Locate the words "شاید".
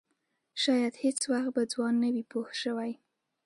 0.63-0.93